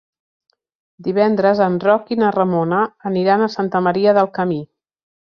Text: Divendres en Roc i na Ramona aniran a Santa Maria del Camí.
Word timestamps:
Divendres 1.07 1.59
en 1.65 1.75
Roc 1.83 2.09
i 2.15 2.17
na 2.21 2.31
Ramona 2.35 2.79
aniran 3.09 3.43
a 3.43 3.51
Santa 3.57 3.83
Maria 3.89 4.15
del 4.19 4.31
Camí. 4.39 4.59